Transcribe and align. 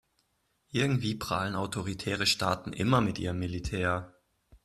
Irgendwie 0.71 1.13
prahlen 1.13 1.53
autoritäre 1.53 2.25
Staaten 2.25 2.73
immer 2.73 3.01
mit 3.01 3.19
ihrem 3.19 3.37
Militär. 3.37 4.15